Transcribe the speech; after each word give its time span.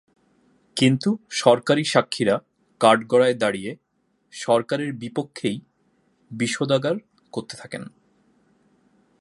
কিন্তু 0.77 1.09
সরকারি 1.31 1.83
সাক্ষীরা 1.83 2.35
কাঠগড়ায় 2.81 3.33
দাঁড়িয়ে 3.33 3.71
সরকারের 4.33 4.93
বিপক্ষেই 4.93 5.57
বিষোদ্গার 6.31 6.95
করতে 7.33 7.55
থাকেন। 7.55 7.83